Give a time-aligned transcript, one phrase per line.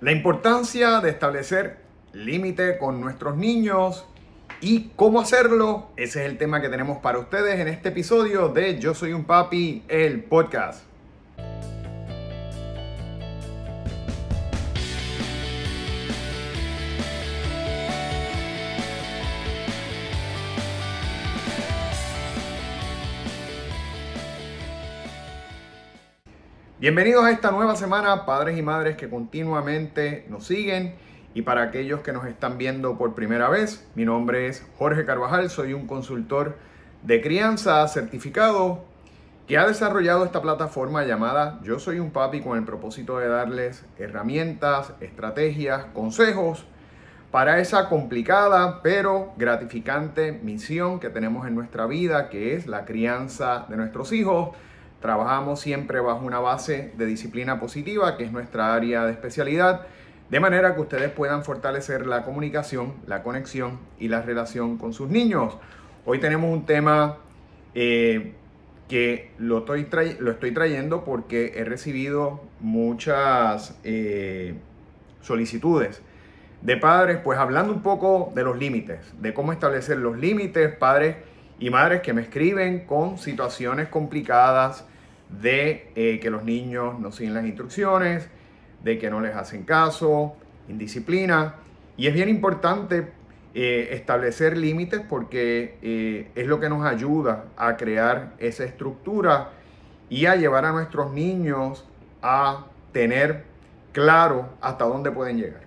[0.00, 1.78] La importancia de establecer
[2.12, 4.06] límite con nuestros niños
[4.60, 8.78] y cómo hacerlo, ese es el tema que tenemos para ustedes en este episodio de
[8.78, 10.87] Yo Soy un Papi, el podcast.
[26.88, 30.94] Bienvenidos a esta nueva semana, padres y madres que continuamente nos siguen.
[31.34, 35.50] Y para aquellos que nos están viendo por primera vez, mi nombre es Jorge Carvajal,
[35.50, 36.56] soy un consultor
[37.02, 38.86] de crianza certificado
[39.46, 43.84] que ha desarrollado esta plataforma llamada Yo Soy un Papi con el propósito de darles
[43.98, 46.64] herramientas, estrategias, consejos
[47.30, 53.66] para esa complicada pero gratificante misión que tenemos en nuestra vida, que es la crianza
[53.68, 54.56] de nuestros hijos
[55.00, 59.86] Trabajamos siempre bajo una base de disciplina positiva, que es nuestra área de especialidad,
[60.28, 65.08] de manera que ustedes puedan fortalecer la comunicación, la conexión y la relación con sus
[65.08, 65.56] niños.
[66.04, 67.18] Hoy tenemos un tema
[67.74, 68.34] eh,
[68.88, 69.86] que lo estoy,
[70.18, 74.54] lo estoy, trayendo porque he recibido muchas eh,
[75.20, 76.02] solicitudes
[76.62, 81.16] de padres, pues hablando un poco de los límites, de cómo establecer los límites, padres
[81.58, 84.84] y madres que me escriben con situaciones complicadas
[85.28, 88.28] de eh, que los niños no siguen las instrucciones,
[88.82, 90.36] de que no les hacen caso,
[90.68, 91.56] indisciplina.
[91.96, 93.08] Y es bien importante
[93.54, 99.50] eh, establecer límites porque eh, es lo que nos ayuda a crear esa estructura
[100.08, 101.86] y a llevar a nuestros niños
[102.22, 103.44] a tener
[103.92, 105.62] claro hasta dónde pueden llegar.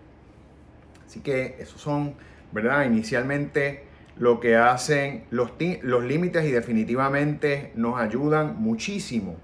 [1.06, 2.16] Así que esos son,
[2.52, 2.86] ¿verdad?
[2.86, 3.91] Inicialmente
[4.22, 9.36] lo que hacen los, los límites y definitivamente nos ayudan muchísimo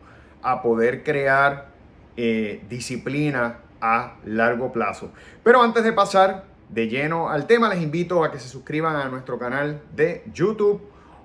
[0.43, 1.69] a poder crear
[2.15, 5.11] eh, disciplina a largo plazo.
[5.43, 9.09] Pero antes de pasar de lleno al tema, les invito a que se suscriban a
[9.09, 10.79] nuestro canal de YouTube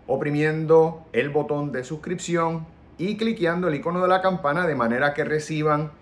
[0.06, 2.64] oprimiendo el botón de suscripción
[2.96, 5.92] y cliqueando el icono de la campana de manera que reciban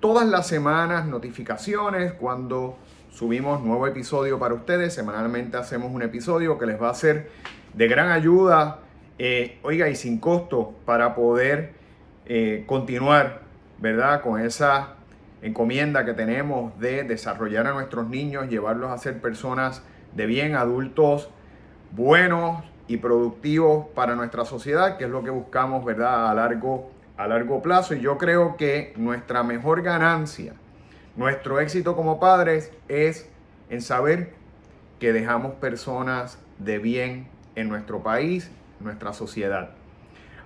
[0.00, 2.76] todas las semanas notificaciones cuando
[3.12, 4.94] subimos nuevo episodio para ustedes.
[4.94, 7.30] Semanalmente hacemos un episodio que les va a ser
[7.74, 8.80] de gran ayuda,
[9.18, 11.74] eh, oiga, y sin costo para poder
[12.26, 13.42] eh, continuar,
[13.78, 14.22] ¿verdad?
[14.22, 14.94] Con esa
[15.42, 19.82] encomienda que tenemos de desarrollar a nuestros niños, llevarlos a ser personas
[20.14, 21.28] de bien, adultos
[21.90, 26.30] buenos y productivos para nuestra sociedad, que es lo que buscamos, ¿verdad?
[26.30, 27.94] A largo, a largo plazo.
[27.94, 30.54] Y yo creo que nuestra mejor ganancia,
[31.16, 33.28] nuestro éxito como padres es
[33.70, 34.34] en saber
[34.98, 38.50] que dejamos personas de bien en nuestro país,
[38.80, 39.70] nuestra sociedad.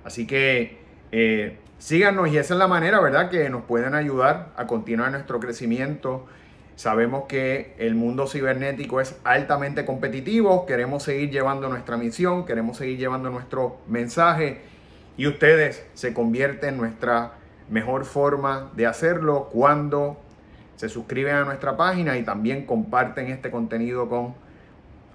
[0.04, 0.78] Así que
[1.12, 5.40] eh, síganos y esa es la manera, ¿verdad?, que nos pueden ayudar a continuar nuestro
[5.40, 6.26] crecimiento.
[6.76, 12.98] Sabemos que el mundo cibernético es altamente competitivo, queremos seguir llevando nuestra misión, queremos seguir
[12.98, 14.60] llevando nuestro mensaje
[15.16, 17.32] y ustedes se convierten en nuestra
[17.70, 20.20] mejor forma de hacerlo cuando
[20.76, 24.34] se suscriben a nuestra página y también comparten este contenido con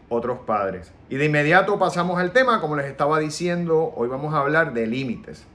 [0.09, 0.91] otros padres.
[1.09, 4.87] Y de inmediato pasamos al tema, como les estaba diciendo, hoy vamos a hablar de
[4.87, 5.45] límites.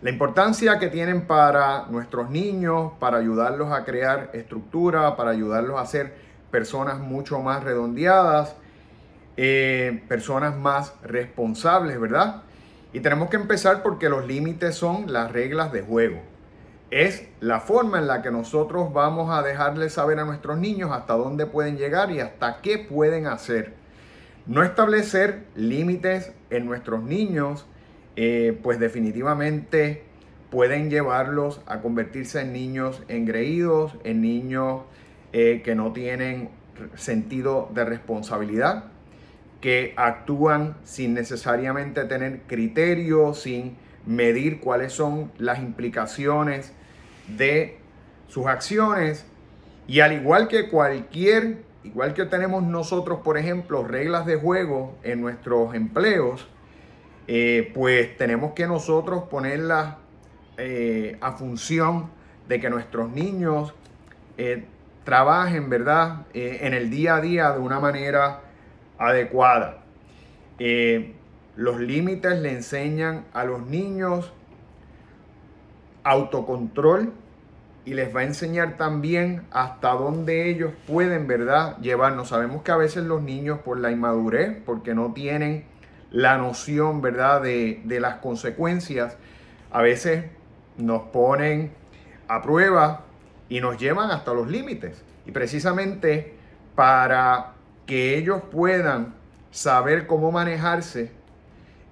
[0.00, 5.86] La importancia que tienen para nuestros niños, para ayudarlos a crear estructura, para ayudarlos a
[5.86, 6.14] ser
[6.52, 8.54] personas mucho más redondeadas,
[9.36, 12.42] eh, personas más responsables, ¿verdad?
[12.92, 16.22] Y tenemos que empezar porque los límites son las reglas de juego.
[16.90, 21.14] Es la forma en la que nosotros vamos a dejarles saber a nuestros niños hasta
[21.14, 23.74] dónde pueden llegar y hasta qué pueden hacer.
[24.46, 27.66] No establecer límites en nuestros niños
[28.20, 30.02] eh, pues definitivamente
[30.50, 34.82] pueden llevarlos a convertirse en niños engreídos, en niños
[35.32, 36.48] eh, que no tienen
[36.96, 38.86] sentido de responsabilidad,
[39.60, 43.76] que actúan sin necesariamente tener criterio, sin
[44.06, 46.72] medir cuáles son las implicaciones
[47.36, 47.78] de
[48.28, 49.26] sus acciones.
[49.86, 55.20] Y al igual que cualquier, igual que tenemos nosotros, por ejemplo, reglas de juego en
[55.20, 56.46] nuestros empleos,
[57.26, 59.96] eh, pues tenemos que nosotros ponerlas
[60.56, 62.10] eh, a función
[62.48, 63.74] de que nuestros niños
[64.38, 64.64] eh,
[65.04, 68.40] trabajen, ¿verdad?, en el día a día de una manera
[68.98, 69.78] adecuada.
[71.58, 74.32] Los límites le enseñan a los niños
[76.04, 77.12] autocontrol
[77.84, 82.28] y les va a enseñar también hasta dónde ellos pueden, ¿verdad?, llevarnos.
[82.28, 85.64] Sabemos que a veces los niños por la inmadurez, porque no tienen
[86.12, 89.16] la noción, ¿verdad?, de, las consecuencias,
[89.72, 90.26] a veces
[90.76, 91.72] nos ponen
[92.28, 93.04] a prueba
[93.48, 95.02] y nos llevan hasta los límites.
[95.26, 96.36] Y precisamente
[96.76, 99.16] para que ellos puedan
[99.50, 101.17] saber cómo manejarse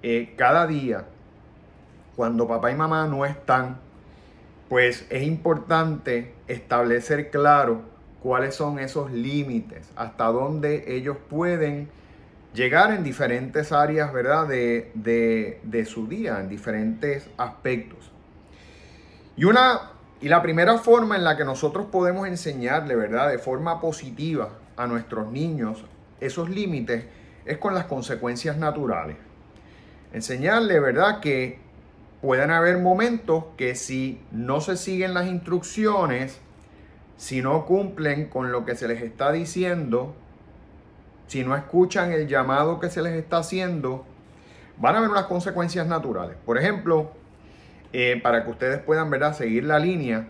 [0.03, 1.05] eh, cada día
[2.15, 3.77] cuando papá y mamá no están,
[4.69, 7.81] pues es importante establecer claro
[8.21, 11.89] cuáles son esos límites, hasta dónde ellos pueden
[12.53, 14.47] llegar en diferentes áreas, ¿verdad?
[14.47, 18.11] De, de, su día, en diferentes aspectos.
[19.35, 23.29] Y una, y la primera forma en la que nosotros podemos enseñarle, ¿verdad?
[23.29, 25.85] De forma positiva a nuestros niños
[26.19, 27.05] esos límites
[27.45, 29.26] es con las consecuencias naturales.
[30.13, 31.19] Enseñarle, ¿verdad?
[31.19, 31.59] Que
[32.21, 36.39] pueden haber momentos que si no se siguen las instrucciones,
[37.17, 40.15] si no cumplen con lo que se les está diciendo,
[41.27, 44.05] si no escuchan el llamado que se les está haciendo,
[44.77, 46.37] van a haber unas consecuencias naturales.
[46.45, 47.11] Por ejemplo,
[47.93, 49.33] eh, para que ustedes puedan ¿verdad?
[49.33, 50.29] seguir la línea,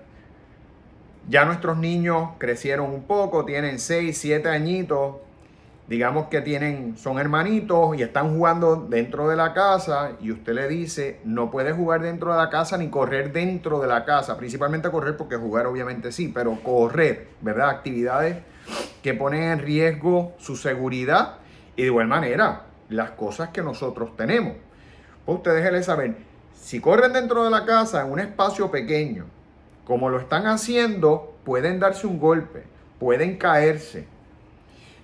[1.30, 5.18] ya nuestros niños crecieron un poco, tienen 6, 7 añitos,
[5.88, 10.68] digamos que tienen, son hermanitos y están jugando dentro de la casa y usted le
[10.68, 14.92] dice, no puede jugar dentro de la casa ni correr dentro de la casa, principalmente
[14.92, 17.70] correr porque jugar obviamente sí, pero correr, ¿verdad?
[17.70, 18.38] Actividades
[19.02, 21.36] que ponen en riesgo su seguridad
[21.78, 24.54] y de igual manera las cosas que nosotros tenemos.
[25.26, 26.18] Pues usted déjele saber,
[26.54, 29.26] si corren dentro de la casa en un espacio pequeño,
[29.86, 32.64] como lo están haciendo, pueden darse un golpe,
[33.00, 34.06] pueden caerse,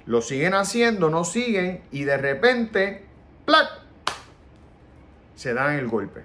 [0.05, 3.05] lo siguen haciendo, no siguen y de repente,
[3.45, 3.69] ¡plac!
[5.35, 6.21] Se dan el golpe.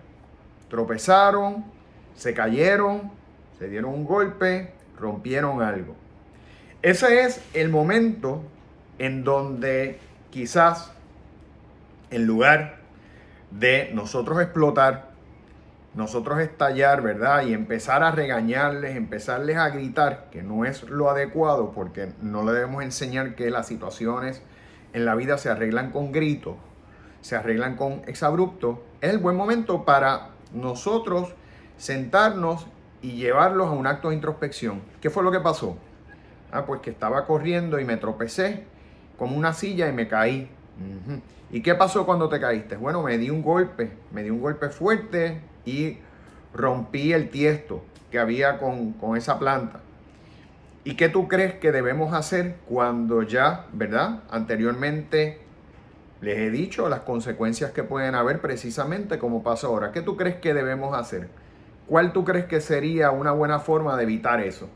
[0.68, 1.64] Tropezaron,
[2.14, 3.10] se cayeron,
[3.58, 5.96] se dieron un golpe, rompieron algo.
[6.82, 8.42] Ese es el momento
[8.98, 9.98] en donde
[10.30, 10.92] quizás
[12.10, 12.76] en lugar
[13.50, 15.07] de nosotros explotar,
[15.98, 17.44] nosotros estallar, ¿verdad?
[17.44, 22.52] Y empezar a regañarles, empezarles a gritar, que no es lo adecuado porque no le
[22.52, 24.40] debemos enseñar que las situaciones
[24.92, 26.54] en la vida se arreglan con gritos,
[27.20, 31.34] se arreglan con exabrupto, es el buen momento para nosotros
[31.78, 32.68] sentarnos
[33.02, 34.82] y llevarlos a un acto de introspección.
[35.00, 35.78] ¿Qué fue lo que pasó?
[36.52, 38.66] Ah, pues que estaba corriendo y me tropecé
[39.18, 40.48] como una silla y me caí.
[41.50, 42.76] ¿Y qué pasó cuando te caíste?
[42.76, 45.40] Bueno, me di un golpe, me di un golpe fuerte,
[46.54, 49.80] rompí el tiesto que había con, esa planta.
[50.84, 54.22] ¿Y qué tú crees que debemos hacer cuando ya, verdad?
[54.30, 55.40] Anteriormente
[56.20, 59.92] les he dicho las consecuencias que pueden haber precisamente como pasa ahora.
[59.92, 61.28] ¿Qué tú crees que debemos hacer?
[61.86, 64.68] ¿Cuál tú crees que sería una buena forma de evitar eso?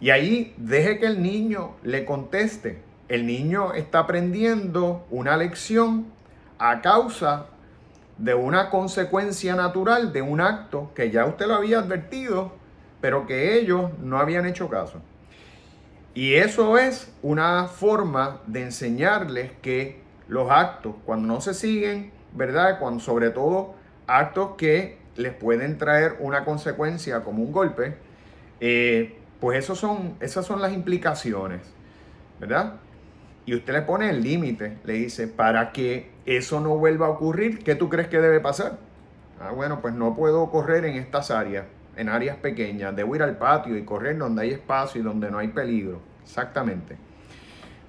[0.00, 2.82] Y ahí deje que el niño le conteste.
[3.08, 6.06] El niño está aprendiendo una lección
[6.58, 7.46] a causa
[8.18, 12.52] de una consecuencia natural de un acto que ya usted lo había advertido,
[13.00, 15.02] pero que ellos no habían hecho caso.
[16.14, 22.78] Y eso es una forma de enseñarles que los actos, cuando no se siguen, ¿verdad?
[22.78, 23.74] Cuando sobre todo
[24.06, 27.96] actos que les pueden traer una consecuencia como un golpe,
[28.60, 31.60] eh, pues esos son, esas son las implicaciones,
[32.40, 32.76] ¿verdad?
[33.46, 37.60] Y usted le pone el límite, le dice, para que eso no vuelva a ocurrir,
[37.62, 38.78] ¿qué tú crees que debe pasar?
[39.40, 41.64] Ah, bueno, pues no puedo correr en estas áreas,
[41.96, 45.38] en áreas pequeñas, debo ir al patio y correr donde hay espacio y donde no
[45.38, 46.00] hay peligro.
[46.24, 46.96] Exactamente.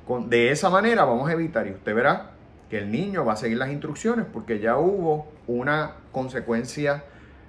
[0.06, 2.32] Con, de esa manera vamos a evitar, y usted verá
[2.70, 7.04] que el niño va a seguir las instrucciones porque ya hubo una consecuencia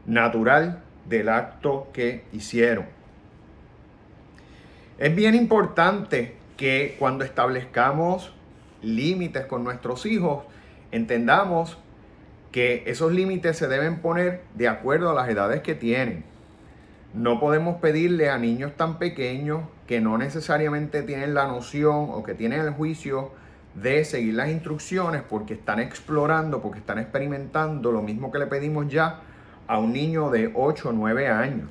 [0.07, 2.87] natural del acto que hicieron.
[4.97, 8.35] Es bien importante que cuando establezcamos
[8.83, 10.45] límites con nuestros hijos,
[10.91, 11.79] entendamos
[12.53, 16.25] que esos límites se deben poner de acuerdo a las edades que tienen.
[17.15, 22.35] No podemos pedirle a niños tan pequeños que no necesariamente tienen la noción o que
[22.35, 23.31] tienen el juicio
[23.75, 28.89] de seguir las instrucciones porque están explorando, porque están experimentando lo mismo que le pedimos
[28.89, 29.21] ya
[29.69, 31.71] a un niño de 8 o 9 años.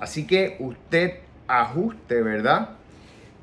[0.00, 2.77] Así que usted ajuste, ¿verdad?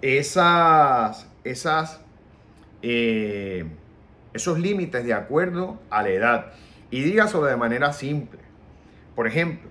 [0.01, 2.01] Esas, esas,
[2.81, 3.65] eh,
[4.33, 6.45] esos límites de acuerdo a la edad.
[6.91, 8.39] Y dígaselo de manera simple.
[9.15, 9.69] Por ejemplo,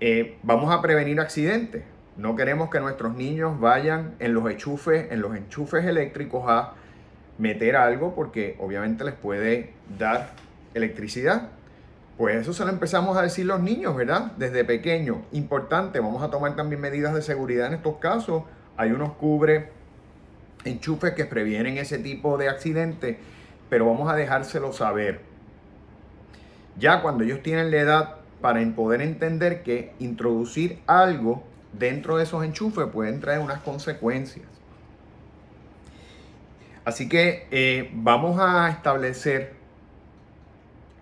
[0.00, 1.82] eh, vamos a prevenir accidentes.
[2.16, 6.74] No queremos que nuestros niños vayan en los enchufes, en los enchufes eléctricos a
[7.38, 10.30] meter algo porque obviamente les puede dar
[10.74, 11.48] electricidad.
[12.18, 14.32] Pues eso se lo empezamos a decir los niños, ¿verdad?
[14.36, 15.22] Desde pequeño.
[15.32, 18.42] Importante, vamos a tomar también medidas de seguridad en estos casos
[18.80, 19.68] hay unos cubre
[20.64, 23.18] enchufes que previenen ese tipo de accidentes,
[23.68, 25.20] pero vamos a dejárselo saber.
[26.78, 31.44] Ya cuando ellos tienen la edad para poder entender que introducir algo
[31.74, 34.46] dentro de esos enchufes pueden traer unas consecuencias.
[36.86, 39.52] Así que eh, vamos a establecer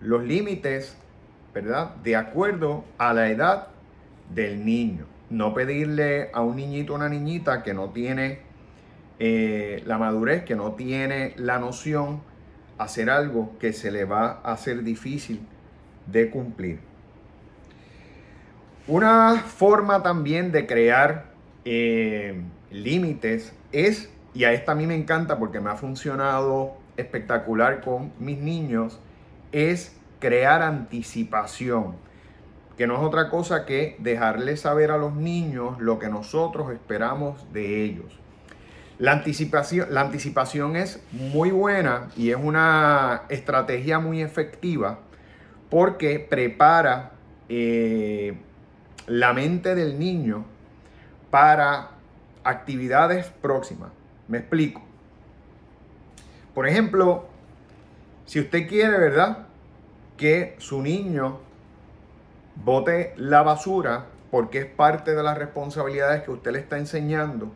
[0.00, 0.96] los límites,
[1.54, 1.94] ¿verdad?
[2.02, 3.68] De acuerdo a la edad
[4.34, 5.17] del niño.
[5.30, 8.40] No pedirle a un niñito o una niñita que no tiene
[9.18, 12.22] eh, la madurez, que no tiene la noción,
[12.78, 15.40] hacer algo que se le va a hacer difícil
[16.06, 16.80] de cumplir.
[18.86, 21.26] Una forma también de crear
[21.64, 27.82] eh, límites es, y a esta a mí me encanta porque me ha funcionado espectacular
[27.82, 28.98] con mis niños,
[29.52, 31.96] es crear anticipación,
[32.78, 37.52] que no es otra cosa que dejarles saber a los niños lo que nosotros esperamos
[37.52, 38.20] de ellos.
[39.00, 45.00] La anticipación, la anticipación es muy buena y es una estrategia muy efectiva
[45.68, 47.14] porque prepara
[47.48, 48.38] eh,
[49.08, 50.44] la mente del niño
[51.32, 51.90] para
[52.44, 53.90] actividades próximas.
[54.28, 54.82] Me explico.
[56.54, 57.26] Por ejemplo,
[58.24, 59.46] si usted quiere, ¿verdad?
[60.16, 61.47] Que su niño
[62.64, 67.50] bote la basura porque es parte de las responsabilidades que usted le está enseñando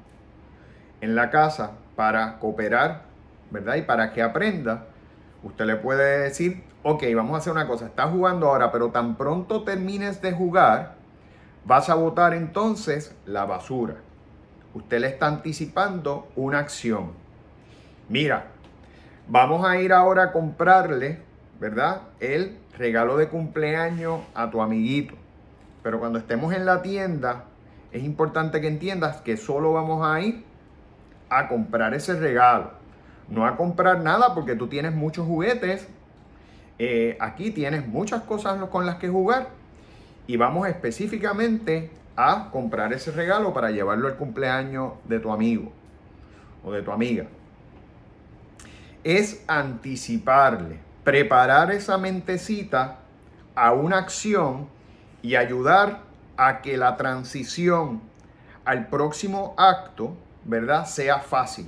[1.00, 3.02] en la casa para cooperar,
[3.50, 3.76] ¿verdad?
[3.76, 4.87] Y para que aprenda,
[5.42, 9.16] usted le puede decir, ok, vamos a hacer una cosa, estás jugando ahora, pero tan
[9.16, 10.94] pronto termines de jugar,
[11.64, 13.97] vas a botar entonces la basura.
[14.75, 17.12] Usted le está anticipando una acción.
[18.09, 18.47] Mira,
[19.28, 21.21] vamos a ir ahora a comprarle,
[21.62, 22.02] ¿verdad?
[22.19, 25.14] El regalo de cumpleaños a tu amiguito.
[25.85, 27.45] Pero cuando estemos en la tienda,
[27.92, 30.45] es importante que entiendas que solo vamos a ir
[31.31, 32.73] a comprar ese regalo.
[33.28, 35.87] No a comprar nada porque tú tienes muchos juguetes.
[36.81, 39.50] Eh, aquí tienes muchas cosas con las que jugar.
[40.26, 45.71] Y vamos específicamente a comprar ese regalo para llevarlo al cumpleaños de tu amigo
[46.64, 47.26] o de tu amiga.
[49.04, 52.99] Es anticiparle, preparar esa mentecita
[53.54, 54.68] a una acción
[55.23, 56.00] y ayudar
[56.37, 58.00] a que la transición
[58.64, 60.87] al próximo acto ¿verdad?
[60.87, 61.66] Sea fácil.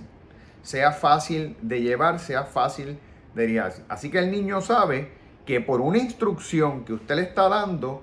[0.63, 2.99] Sea fácil de llevar, sea fácil
[3.35, 3.73] de guiar.
[3.89, 5.11] Así que el niño sabe
[5.45, 8.03] que por una instrucción que usted le está dando,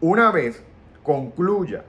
[0.00, 0.62] una vez
[1.02, 1.84] concluya,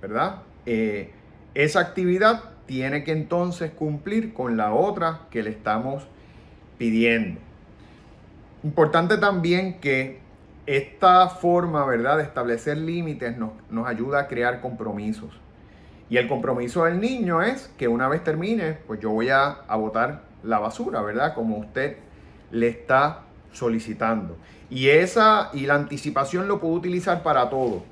[0.00, 0.42] ¿verdad?
[0.64, 1.12] Eh,
[1.54, 6.06] esa actividad tiene que entonces cumplir con la otra que le estamos
[6.78, 7.40] pidiendo.
[8.62, 10.20] Importante también que
[10.66, 15.30] esta forma, ¿verdad?, de establecer límites nos, nos ayuda a crear compromisos.
[16.08, 19.76] Y el compromiso del niño es que una vez termine, pues yo voy a, a
[19.76, 21.34] botar la basura, ¿verdad?
[21.34, 21.96] Como usted
[22.50, 24.36] le está solicitando.
[24.70, 27.84] Y esa y la anticipación lo puedo utilizar para todo.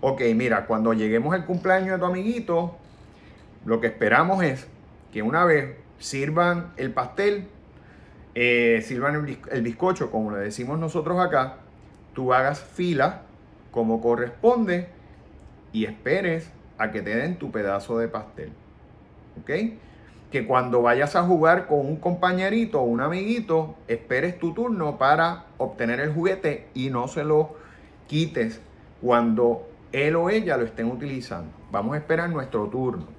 [0.00, 2.76] Ok, mira, cuando lleguemos al cumpleaños de tu amiguito,
[3.64, 4.66] lo que esperamos es
[5.12, 7.48] que una vez sirvan el pastel,
[8.34, 9.14] eh, sirvan
[9.50, 11.56] el, bizcocho, como le decimos nosotros acá,
[12.14, 13.22] tú hagas fila
[13.70, 14.88] como corresponde
[15.72, 18.52] y esperes a que te den tu pedazo de pastel.
[19.40, 19.50] ¿Ok?
[20.30, 25.46] Que cuando vayas a jugar con un compañerito o un amiguito, esperes tu turno para
[25.58, 27.56] obtener el juguete y no se lo
[28.06, 28.60] quites
[29.00, 31.50] cuando él o ella lo estén utilizando.
[31.70, 33.17] Vamos a esperar nuestro turno.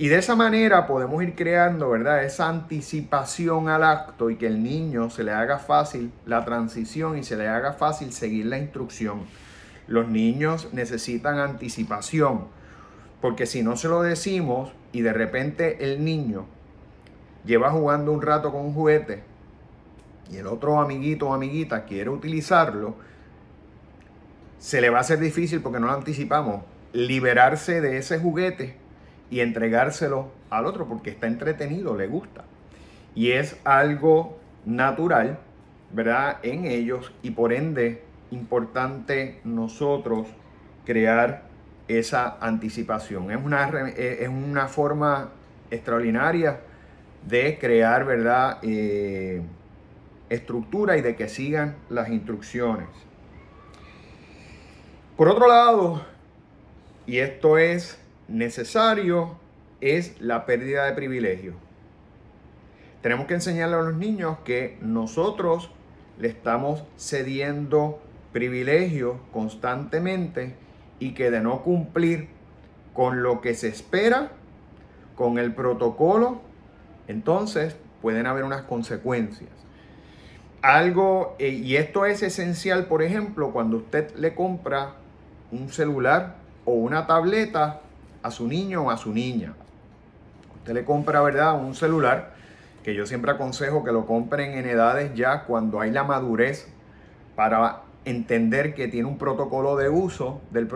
[0.00, 2.24] Y de esa manera podemos ir creando, ¿verdad?
[2.24, 7.22] Esa anticipación al acto y que el niño se le haga fácil la transición y
[7.22, 9.26] se le haga fácil seguir la instrucción.
[9.86, 12.46] Los niños necesitan anticipación,
[13.20, 16.46] porque si no se lo decimos y de repente el niño
[17.44, 19.22] lleva jugando un rato con un juguete
[20.32, 22.94] y el otro amiguito o amiguita quiere utilizarlo,
[24.58, 26.62] se le va a hacer difícil porque no lo anticipamos,
[26.94, 28.79] liberarse de ese juguete
[29.30, 32.44] y entregárselo al otro porque está entretenido, le gusta.
[33.14, 35.38] Y es algo natural,
[35.92, 36.38] ¿verdad?
[36.42, 40.28] En ellos y por ende importante nosotros
[40.84, 41.44] crear
[41.88, 43.30] esa anticipación.
[43.30, 45.30] Es una, eh, es una forma
[45.70, 46.60] extraordinaria
[47.26, 48.58] de crear, ¿verdad?
[48.62, 49.42] Eh,
[50.28, 52.88] estructura y de que sigan las instrucciones.
[55.16, 56.02] Por otro lado,
[57.06, 57.99] y esto es
[58.30, 59.36] necesario,
[59.80, 61.54] es la pérdida de privilegio.
[63.02, 65.70] Tenemos que enseñarle a los niños que nosotros
[66.18, 68.00] le estamos cediendo
[68.32, 70.54] privilegios constantemente
[70.98, 72.28] y que de no cumplir
[72.92, 74.32] con lo que se espera,
[75.14, 76.40] con el protocolo,
[77.08, 79.50] entonces pueden haber unas consecuencias.
[80.62, 84.96] Algo, eh, y esto es esencial, por ejemplo, cuando usted le compra
[85.50, 87.80] un celular o una tableta
[88.22, 89.54] a su niño o a su niña.
[90.56, 91.58] Usted le compra, ¿verdad?
[91.58, 92.34] Un celular,
[92.82, 96.68] que yo siempre aconsejo que lo compren en edades ya cuando hay la madurez
[97.34, 100.66] para entender que tiene un protocolo de uso del,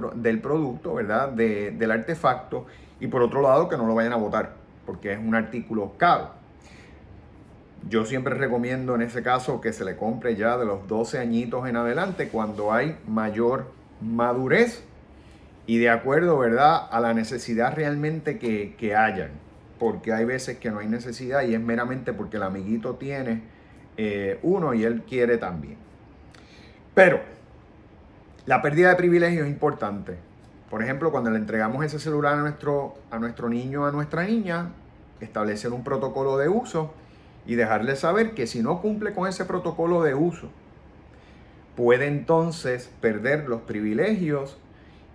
[0.41, 1.31] producto, ¿verdad?
[1.31, 2.67] del artefacto.
[3.01, 4.55] Y por otro lado, que no lo vayan a votar,
[4.87, 6.31] porque es un artículo caro.
[7.89, 11.69] Yo siempre recomiendo en ese caso que se le compre ya de los 12 añitos
[11.69, 13.71] en adelante cuando hay mayor
[14.01, 14.83] madurez
[15.66, 19.30] y de acuerdo, ¿verdad?, a la necesidad realmente que, que hayan.
[19.78, 23.42] Porque hay veces que no hay necesidad y es meramente porque el amiguito tiene
[23.97, 25.76] eh, uno y él quiere también.
[26.94, 27.21] Pero
[28.47, 30.16] la pérdida de privilegio es importante.
[30.71, 34.71] Por ejemplo, cuando le entregamos ese celular a nuestro, a nuestro niño, a nuestra niña,
[35.21, 36.92] establecer un protocolo de uso
[37.47, 40.50] y dejarle saber que si no cumple con ese protocolo de uso,
[41.76, 44.59] puede entonces perder los privilegios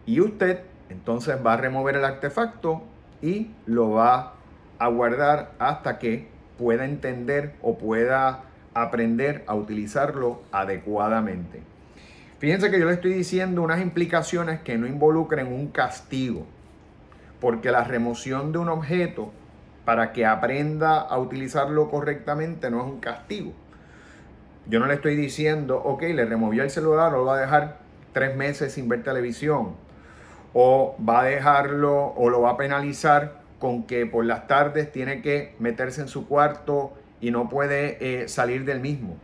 [0.09, 2.81] y usted entonces va a remover el artefacto
[3.21, 4.33] y lo va
[4.79, 11.61] a guardar hasta que pueda entender o pueda aprender a utilizarlo adecuadamente.
[12.39, 16.47] Fíjense que yo le estoy diciendo unas implicaciones que no involucren un castigo,
[17.39, 19.31] porque la remoción de un objeto
[19.85, 23.53] para que aprenda a utilizarlo correctamente no es un castigo.
[24.67, 27.77] Yo no le estoy diciendo, ok, le removió el celular lo va a dejar
[28.11, 29.87] tres meses sin ver televisión
[30.53, 35.21] o va a dejarlo o lo va a penalizar con que por las tardes tiene
[35.21, 39.17] que meterse en su cuarto y no puede eh, salir del mismo.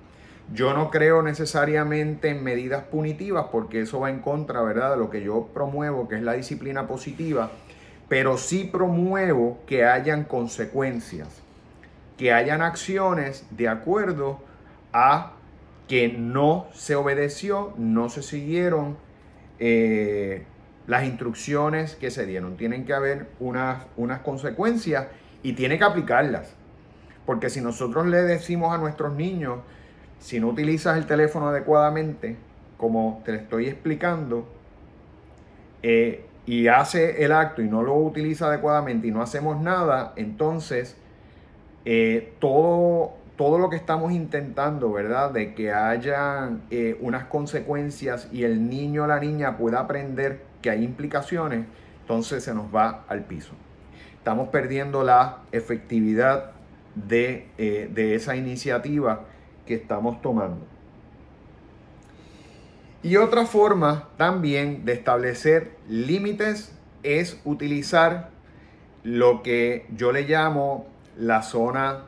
[0.54, 5.10] Yo no creo necesariamente en medidas punitivas porque eso va en contra, ¿verdad?, de lo
[5.10, 7.50] que yo promuevo, que es la disciplina positiva,
[8.08, 11.42] pero sí promuevo que hayan consecuencias,
[12.18, 14.40] que hayan acciones de acuerdo
[14.94, 15.32] a
[15.88, 18.98] que no se obedeció, no se siguieron
[19.58, 20.46] eh,
[20.88, 22.58] las instrucciones que se dieron.
[22.58, 25.08] Tienen que haber unas, unas consecuencias
[25.44, 26.54] y tiene que aplicarlas.
[27.26, 29.60] Porque si nosotros le decimos a nuestros niños,
[30.20, 32.36] si no utilizas el teléfono adecuadamente,
[32.78, 34.48] como te estoy explicando,
[35.82, 40.96] eh, y hace el acto y no lo utiliza adecuadamente y no hacemos nada, entonces
[41.86, 45.32] eh, todo, todo lo que estamos intentando, ¿verdad?
[45.32, 50.72] De que haya eh, unas consecuencias y el niño o la niña pueda aprender que
[50.72, 51.68] hay implicaciones,
[52.02, 53.52] entonces se nos va al piso.
[54.18, 56.54] Estamos perdiendo la efectividad
[56.96, 59.26] de, eh, de esa iniciativa
[59.68, 60.66] que estamos tomando.
[63.04, 68.32] Y otra forma también de establecer límites es utilizar
[69.04, 72.06] lo que yo le llamo la zona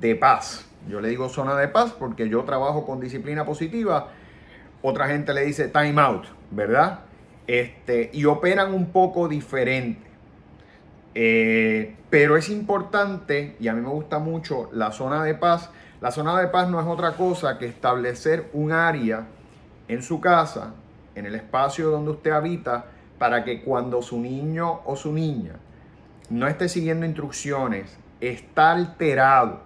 [0.00, 0.66] de paz.
[0.88, 4.08] Yo le digo zona de paz porque yo trabajo con disciplina positiva.
[4.82, 7.04] Otra gente le dice time out, ¿verdad?
[7.50, 10.08] Este, y operan un poco diferente.
[11.16, 15.68] Eh, pero es importante, y a mí me gusta mucho, la zona de paz.
[16.00, 19.26] La zona de paz no es otra cosa que establecer un área
[19.88, 20.74] en su casa,
[21.16, 22.84] en el espacio donde usted habita,
[23.18, 25.56] para que cuando su niño o su niña
[26.30, 29.62] no esté siguiendo instrucciones, está alterado,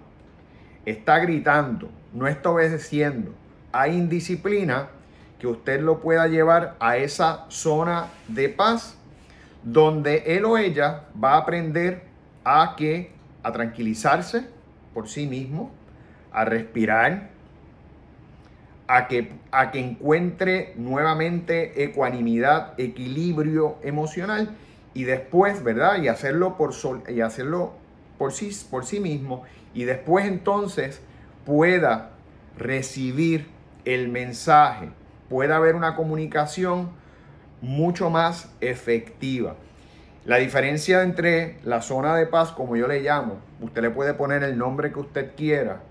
[0.87, 3.31] está gritando, no está obedeciendo,
[3.71, 4.87] hay indisciplina,
[5.39, 8.97] que usted lo pueda llevar a esa zona de paz
[9.63, 12.03] donde él o ella va a aprender
[12.43, 13.11] a que
[13.43, 14.47] a tranquilizarse
[14.93, 15.71] por sí mismo,
[16.31, 17.29] a respirar,
[18.87, 24.55] a que, a que encuentre nuevamente ecuanimidad, equilibrio emocional
[24.93, 26.01] y después, ¿verdad?
[26.01, 27.73] Y hacerlo por, sol, y hacerlo
[28.17, 29.43] por sí, por sí mismo
[29.75, 31.01] y después entonces
[31.45, 32.11] pueda
[32.57, 33.47] recibir
[33.83, 34.89] el mensaje
[35.29, 36.89] pueda haber una comunicación
[37.61, 39.55] mucho más efectiva.
[40.25, 44.43] La diferencia entre la zona de paz, como yo le llamo, usted le puede poner
[44.43, 45.81] el nombre que usted quiera,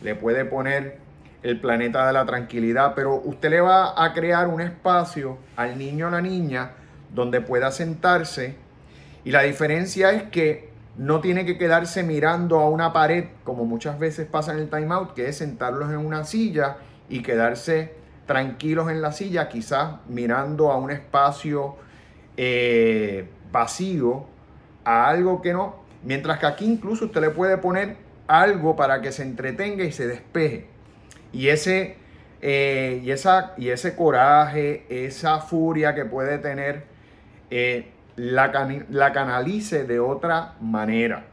[0.00, 0.98] le puede poner
[1.42, 6.08] el planeta de la tranquilidad, pero usted le va a crear un espacio al niño
[6.08, 6.72] o la niña
[7.12, 8.56] donde pueda sentarse
[9.24, 13.98] y la diferencia es que no tiene que quedarse mirando a una pared como muchas
[13.98, 16.76] veces pasa en el timeout, que es sentarlos en una silla
[17.08, 17.94] y quedarse
[18.26, 21.76] tranquilos en la silla, quizás mirando a un espacio
[22.36, 24.24] eh, vacío,
[24.84, 25.76] a algo que no.
[26.02, 30.06] Mientras que aquí incluso usted le puede poner algo para que se entretenga y se
[30.06, 30.66] despeje.
[31.32, 31.96] Y ese,
[32.40, 36.84] eh, y esa, y ese coraje, esa furia que puede tener,
[37.50, 38.52] eh, la,
[38.90, 41.24] la, canalice de otra manera.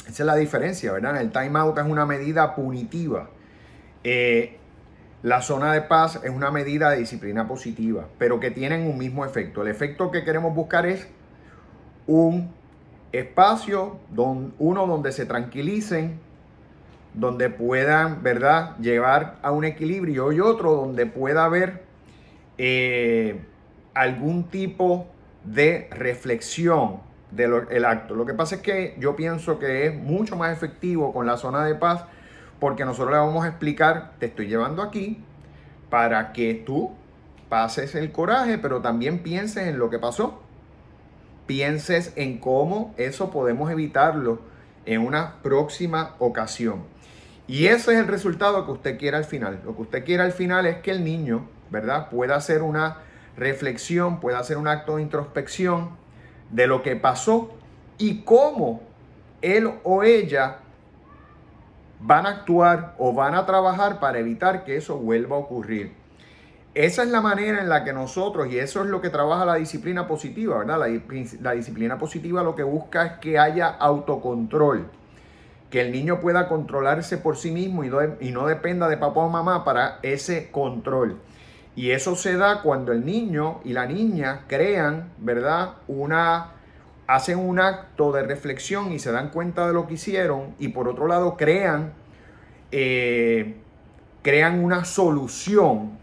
[0.00, 1.20] Esa es la diferencia, ¿verdad?
[1.20, 3.28] El time out es una medida punitiva.
[5.22, 9.24] La zona de paz es una medida de disciplina positiva, pero que tienen un mismo
[9.24, 9.62] efecto.
[9.62, 11.08] El efecto que queremos buscar es
[12.06, 12.50] un
[13.12, 13.98] espacio,
[14.58, 16.18] uno donde se tranquilicen,
[17.14, 21.84] donde puedan, ¿verdad?, llevar a un equilibrio y otro donde pueda haber
[22.58, 23.40] eh,
[23.94, 25.06] algún tipo
[25.44, 28.14] de reflexión del acto.
[28.14, 31.64] Lo que pasa es que yo pienso que es mucho más efectivo con la zona
[31.64, 32.04] de paz
[32.62, 35.18] porque nosotros le vamos a explicar, te estoy llevando aquí
[35.90, 36.92] para que tú
[37.48, 40.40] pases el coraje, pero también pienses en lo que pasó.
[41.48, 44.42] Pienses en cómo eso podemos evitarlo
[44.86, 46.84] en una próxima ocasión.
[47.48, 49.60] Y ese es el resultado que usted quiere al final.
[49.64, 52.98] Lo que usted quiere al final es que el niño, ¿verdad?, pueda hacer una
[53.36, 55.96] reflexión, pueda hacer un acto de introspección
[56.50, 57.56] de lo que pasó
[57.98, 58.82] y cómo
[59.40, 60.58] él o ella
[62.02, 65.92] van a actuar o van a trabajar para evitar que eso vuelva a ocurrir.
[66.74, 69.56] Esa es la manera en la que nosotros, y eso es lo que trabaja la
[69.56, 70.78] disciplina positiva, ¿verdad?
[70.78, 74.86] La, disciplina positiva lo que busca es que haya autocontrol,
[75.68, 79.20] que el niño pueda controlarse por sí mismo y no, y no dependa de papá
[79.20, 81.18] o mamá para ese control.
[81.76, 85.74] Y eso se da cuando el niño y la niña crean, ¿verdad?
[85.88, 86.52] Una
[87.06, 90.88] hacen un acto de reflexión y se dan cuenta de lo que hicieron y por
[90.88, 91.92] otro lado crean,
[92.70, 93.56] eh,
[94.22, 95.98] crean una solución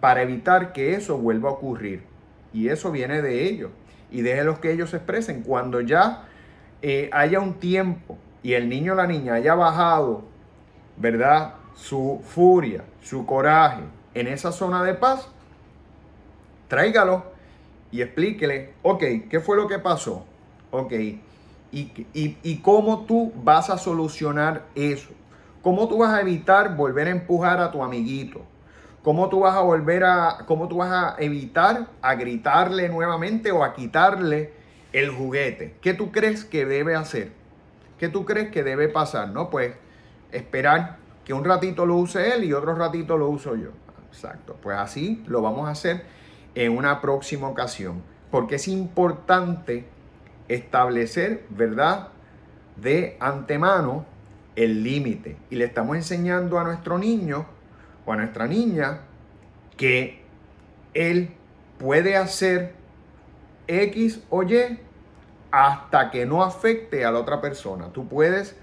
[0.00, 2.04] para evitar que eso vuelva a ocurrir.
[2.52, 3.70] Y eso viene de ellos.
[4.10, 5.42] Y los que ellos se expresen.
[5.42, 6.24] Cuando ya
[6.80, 10.24] eh, haya un tiempo y el niño o la niña haya bajado,
[10.96, 11.54] ¿verdad?
[11.74, 13.82] Su furia, su coraje
[14.14, 15.28] en esa zona de paz,
[16.68, 17.37] tráigalo
[17.90, 20.24] y explíquele, ok, ¿qué fue lo que pasó?
[20.70, 20.92] Ok,
[21.70, 25.10] ¿Y, y, cómo tú vas a solucionar eso?
[25.62, 28.40] ¿Cómo tú vas a evitar volver a empujar a tu amiguito?
[29.02, 33.62] ¿Cómo tú vas a volver a, cómo tú vas a evitar a gritarle nuevamente o
[33.62, 34.52] a quitarle
[34.94, 35.76] el juguete?
[35.82, 37.32] ¿Qué tú crees que debe hacer?
[37.98, 39.28] ¿Qué tú crees que debe pasar?
[39.28, 39.74] No, pues
[40.32, 43.70] esperar que un ratito lo use él y otro ratito lo uso yo.
[44.10, 44.56] Exacto.
[44.62, 46.02] Pues así lo vamos a hacer
[46.54, 48.02] en una próxima ocasión.
[48.30, 49.86] Porque es importante
[50.48, 52.08] establecer, ¿verdad?
[52.76, 54.06] De antemano
[54.56, 55.36] el límite.
[55.50, 57.46] Y le estamos enseñando a nuestro niño
[58.04, 59.00] o a nuestra niña
[59.76, 60.22] que
[60.94, 61.30] él
[61.78, 62.74] puede hacer
[63.68, 64.80] X o Y
[65.50, 67.92] hasta que no afecte a la otra persona.
[67.92, 68.56] Tú puedes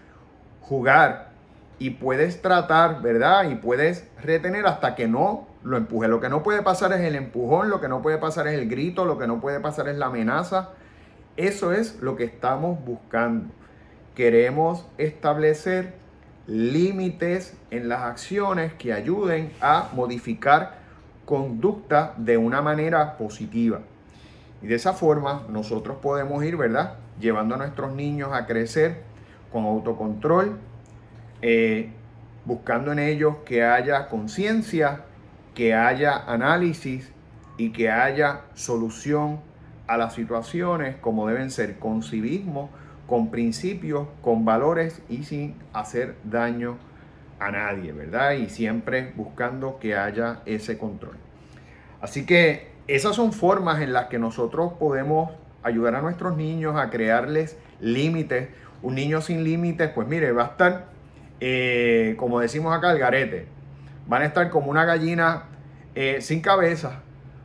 [0.62, 1.32] jugar
[1.80, 3.50] y puedes tratar, ¿verdad?
[3.50, 6.08] Y puedes retener hasta que no lo empuje.
[6.08, 8.70] Lo que no puede pasar es el empujón, lo que no puede pasar es el
[8.70, 10.70] grito, lo que no puede pasar es la amenaza.
[11.36, 13.52] Eso es lo que estamos buscando.
[14.14, 15.96] Queremos establecer
[16.48, 20.78] límites en las acciones que ayuden a modificar
[21.26, 23.82] conducta de una manera positiva.
[24.62, 26.96] Y de esa forma nosotros podemos ir, ¿verdad?
[27.20, 29.02] Llevando a nuestros niños a crecer
[29.52, 30.60] con autocontrol,
[31.42, 31.90] eh,
[32.46, 35.02] buscando en ellos que haya conciencia,
[35.56, 37.12] que haya análisis
[37.58, 39.40] y que haya solución
[39.88, 42.70] a las situaciones como deben ser, con civismo,
[43.08, 46.78] con principios, con valores y sin hacer daño
[47.40, 48.34] a nadie, ¿verdad?
[48.34, 51.16] Y siempre buscando que haya ese control.
[52.02, 55.32] Así que esas son formas en las que nosotros podemos
[55.64, 58.50] ayudar a nuestros niños a crearles límites.
[58.82, 60.86] Un niño sin límites, pues mire, va a estar,
[61.40, 63.55] eh, como decimos acá, el garete.
[64.08, 65.44] Van a estar como una gallina
[65.96, 67.02] eh, sin cabeza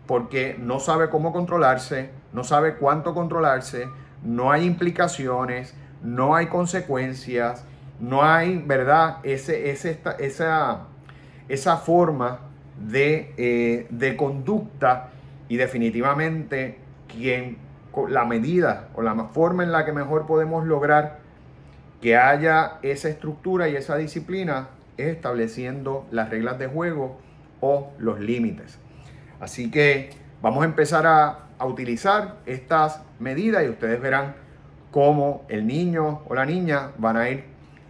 [0.07, 3.89] porque no sabe cómo controlarse, no sabe cuánto controlarse,
[4.25, 7.65] no hay implicaciones, no hay consecuencias,
[8.01, 9.19] no hay, ¿verdad?
[9.23, 10.87] Ese, esa,
[11.49, 12.41] esa forma
[12.81, 15.11] de, eh, de conducta
[15.49, 17.59] y definitivamente quien
[18.09, 21.19] la medida o la forma en la que mejor podemos lograr
[22.01, 24.69] que haya esa estructura y esa disciplina
[25.01, 27.19] es estableciendo las reglas de juego
[27.61, 28.79] o los límites.
[29.41, 30.11] Así que
[30.43, 34.35] vamos a empezar a, utilizar estas medidas y ustedes verán
[34.91, 37.45] cómo el niño o la niña van a ir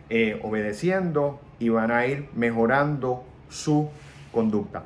[0.09, 3.89] eh, obedeciendo y van a ir mejorando su
[4.33, 4.83] conducta.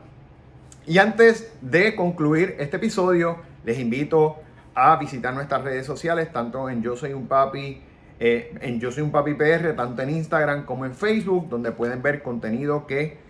[0.86, 4.36] Y antes de concluir este episodio, les invito
[4.74, 7.80] a visitar nuestras redes sociales, tanto en Yo Soy un Papi,
[8.20, 12.02] eh, en Yo Soy un Papi PR, tanto en Instagram como en Facebook, donde pueden
[12.02, 13.24] ver contenido que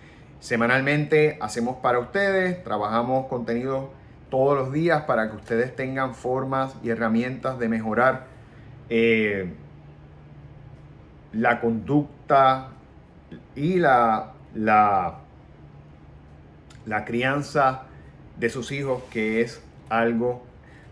[0.45, 3.93] Semanalmente hacemos para ustedes, trabajamos contenido
[4.29, 8.27] todos los días para que ustedes tengan formas y herramientas de mejorar
[8.91, 9.55] eh,
[11.33, 12.73] la conducta
[13.57, 15.21] y la, la,
[16.85, 17.85] la crianza
[18.39, 20.43] de sus hijos, que es algo,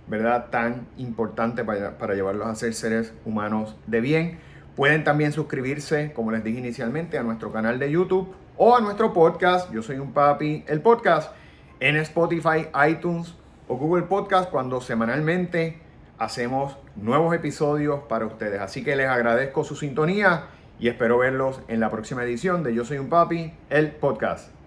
[0.06, 4.38] ¿verdad?, tan importante para, para llevarlos a ser seres humanos de bien.
[4.76, 9.12] Pueden también suscribirse, como les dije inicialmente, a nuestro canal de YouTube o a nuestro
[9.12, 9.72] podcast.
[9.72, 11.32] Yo soy un papi, el podcast
[11.80, 13.34] en Spotify, iTunes
[13.68, 15.80] o Google Podcast cuando semanalmente
[16.18, 18.60] hacemos nuevos episodios para ustedes.
[18.60, 20.44] Así que les agradezco su sintonía
[20.78, 24.61] y espero verlos en la próxima edición de Yo Soy un Papi, el podcast.